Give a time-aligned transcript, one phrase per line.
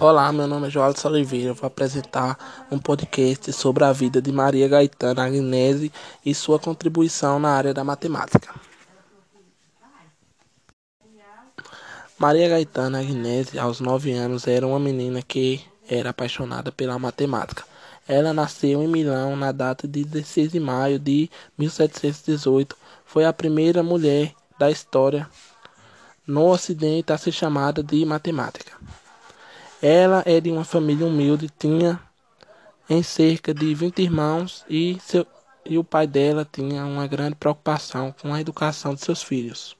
[0.00, 1.48] Olá, meu nome é João Oliveira.
[1.48, 5.92] Eu vou apresentar um podcast sobre a vida de Maria Gaetana Agnese
[6.24, 8.54] e sua contribuição na área da matemática.
[12.18, 17.62] Maria Gaetana Agnese, aos nove anos, era uma menina que era apaixonada pela matemática.
[18.08, 21.28] Ela nasceu em Milão na data de 16 de maio de
[21.58, 22.74] 1718.
[23.04, 25.28] Foi a primeira mulher da história
[26.26, 28.69] no Ocidente a ser chamada de matemática.
[29.82, 31.98] Ela é de uma família humilde, tinha
[32.88, 35.26] em cerca de 20 irmãos e, seu,
[35.64, 39.74] e o pai dela tinha uma grande preocupação com a educação de seus filhos.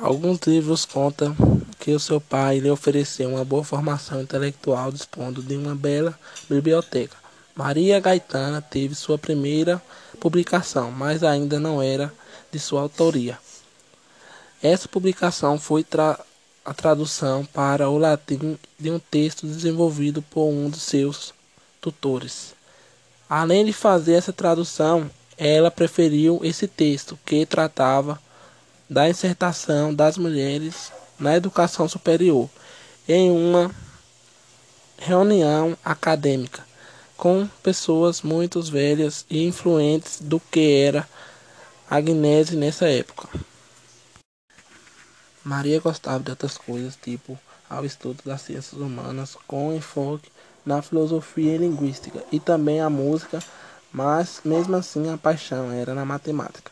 [0.00, 1.36] Alguns livros contam
[1.78, 7.16] que o seu pai lhe ofereceu uma boa formação intelectual dispondo de uma bela biblioteca.
[7.54, 9.82] Maria Gaetana teve sua primeira
[10.20, 12.10] publicação, mas ainda não era
[12.50, 13.36] de sua autoria.
[14.62, 16.18] Essa publicação foi tra
[16.68, 21.32] a tradução para o latim de um texto desenvolvido por um dos seus
[21.80, 22.54] tutores.
[23.26, 28.20] Além de fazer essa tradução, ela preferiu esse texto que tratava
[28.88, 32.50] da insertação das mulheres na educação superior
[33.08, 33.70] em uma
[34.98, 36.66] reunião acadêmica
[37.16, 41.08] com pessoas muito velhas e influentes do que era
[41.88, 43.26] Agnese nessa época.
[45.44, 50.30] Maria gostava de outras coisas, tipo ao estudo das ciências humanas, com enfoque
[50.64, 53.42] na filosofia e linguística, e também a música,
[53.92, 56.70] mas mesmo assim a paixão era na matemática.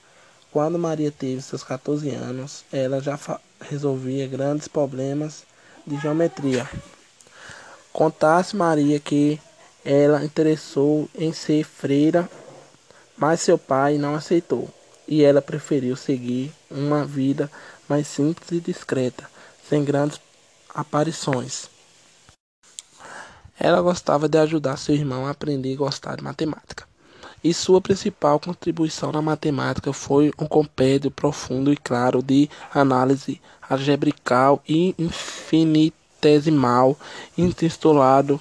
[0.50, 3.18] Quando Maria teve seus 14 anos, ela já
[3.60, 5.44] resolvia grandes problemas
[5.86, 6.68] de geometria.
[7.92, 9.40] Contasse Maria que
[9.84, 12.28] ela interessou em ser freira,
[13.16, 14.68] mas seu pai não aceitou
[15.06, 17.50] e ela preferiu seguir uma vida
[17.88, 19.28] mais simples e discreta,
[19.68, 20.20] sem grandes
[20.74, 21.68] aparições.
[23.58, 26.86] Ela gostava de ajudar seu irmão a aprender e gostar de matemática.
[27.42, 34.62] E sua principal contribuição na matemática foi um compêndio profundo e claro de análise algebrical
[34.68, 36.98] e infinitesimal,
[37.38, 38.40] intitulado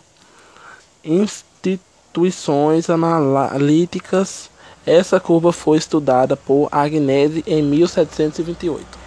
[1.04, 4.50] Instituições Analíticas
[4.86, 9.05] essa curva foi estudada por Agnese em 1728.